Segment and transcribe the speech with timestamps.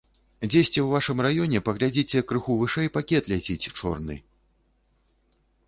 [0.51, 4.21] Дзесьці ў вашым раёне паглядзіце крыху вышэй пакет ляціць чорны.